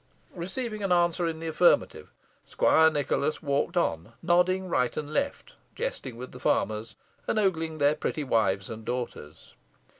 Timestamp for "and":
4.97-5.13, 7.27-7.37, 8.67-8.83